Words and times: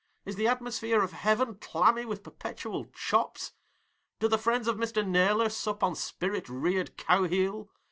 Is 0.25 0.35
the 0.35 0.47
atmosphere 0.47 1.03
of 1.03 1.11
heaven 1.11 1.59
clammy 1.61 2.05
with 2.05 2.23
perpetual 2.23 2.85
chops? 2.85 3.53
Do 4.19 4.27
the 4.27 4.39
friends 4.39 4.67
of 4.67 4.77
Mr 4.77 5.05
Naylor 5.07 5.47
sup 5.49 5.83
on 5.83 5.93
spirit 5.93 6.49
reared 6.49 6.97
cow 6.97 7.25
heel? 7.25 7.69